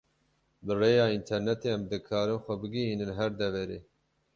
Bi 0.65 0.73
rêya 0.81 1.05
internetê 1.19 1.67
em 1.77 1.81
dikarin 1.91 2.43
xwe 2.43 2.53
bigihînin 2.61 3.11
her 3.17 3.31
deverê. 3.39 3.79